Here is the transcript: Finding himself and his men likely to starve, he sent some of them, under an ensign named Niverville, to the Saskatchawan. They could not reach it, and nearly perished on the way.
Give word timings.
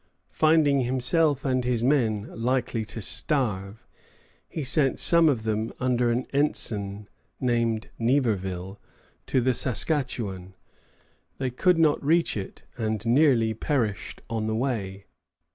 Finding 0.31 0.81
himself 0.81 1.45
and 1.45 1.63
his 1.63 1.83
men 1.83 2.23
likely 2.33 2.83
to 2.85 3.03
starve, 3.03 3.85
he 4.49 4.63
sent 4.63 4.99
some 4.99 5.29
of 5.29 5.43
them, 5.43 5.71
under 5.79 6.09
an 6.09 6.25
ensign 6.33 7.07
named 7.39 7.89
Niverville, 7.99 8.79
to 9.27 9.41
the 9.41 9.53
Saskatchawan. 9.53 10.55
They 11.37 11.51
could 11.51 11.77
not 11.77 12.03
reach 12.03 12.35
it, 12.35 12.63
and 12.79 13.05
nearly 13.05 13.53
perished 13.53 14.23
on 14.27 14.47
the 14.47 14.55
way. 14.55 15.05